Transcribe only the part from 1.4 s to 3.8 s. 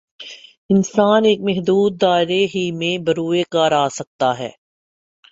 محدود دائرے ہی میں بروئے کار